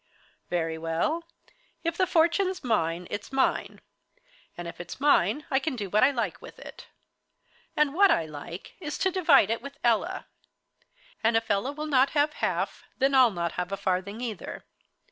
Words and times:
"Very 0.49 0.79
well; 0.79 1.25
if 1.83 1.95
the 1.95 2.07
fortune's 2.07 2.63
mine, 2.63 3.05
it's 3.11 3.31
mine. 3.31 3.81
And 4.57 4.67
if 4.67 4.81
it's 4.81 4.99
mine 4.99 5.45
I 5.51 5.59
can 5.59 5.75
do 5.75 5.91
what 5.91 6.03
I 6.03 6.09
like 6.09 6.41
with 6.41 6.57
it. 6.57 6.87
And 7.77 7.93
what 7.93 8.09
I 8.09 8.25
like, 8.25 8.73
is 8.79 8.97
to 8.97 9.11
divide 9.11 9.51
it 9.51 9.61
with 9.61 9.77
Ella; 9.83 10.25
and 11.23 11.37
if 11.37 11.51
Ella 11.51 11.71
will 11.71 11.85
not 11.85 12.09
have 12.17 12.33
half, 12.41 12.83
then 12.97 13.13
I'll 13.13 13.29
not 13.29 13.51
have 13.61 13.71
a 13.71 13.77
farthing 13.77 14.21
either. 14.21 14.65